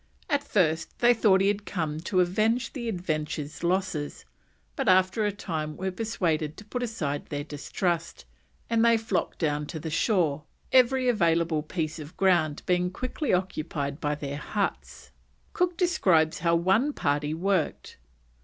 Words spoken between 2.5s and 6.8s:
the Adventure's losses, but after a time were persuaded to